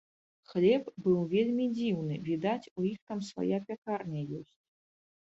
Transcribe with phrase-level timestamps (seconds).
[0.51, 4.57] Хлеб быў вельмі дзіўны, відаць, у іх там свая пякарня ёсць.